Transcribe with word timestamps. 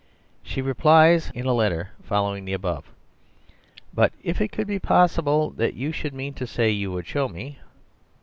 She 0.41 0.63
replies 0.63 1.29
in 1.35 1.45
a 1.45 1.53
letter 1.53 1.91
following 2.01 2.43
the 2.43 2.53
above: 2.53 2.89
"But 3.93 4.11
if 4.23 4.41
it 4.41 4.47
could 4.51 4.65
be 4.65 4.79
possible 4.79 5.51
that 5.51 5.75
you 5.75 5.91
should 5.91 6.15
mean 6.15 6.33
to 6.33 6.47
say 6.47 6.71
you 6.71 6.91
would 6.91 7.05
show 7.05 7.29
me. 7.29 7.59